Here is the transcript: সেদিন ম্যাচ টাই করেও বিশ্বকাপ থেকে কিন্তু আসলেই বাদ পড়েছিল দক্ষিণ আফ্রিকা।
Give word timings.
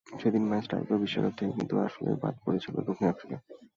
সেদিন 0.21 0.43
ম্যাচ 0.49 0.65
টাই 0.67 0.81
করেও 0.81 1.01
বিশ্বকাপ 1.03 1.33
থেকে 1.37 1.51
কিন্তু 1.57 1.75
আসলেই 1.85 2.17
বাদ 2.23 2.35
পড়েছিল 2.43 2.75
দক্ষিণ 2.87 3.07
আফ্রিকা। 3.09 3.37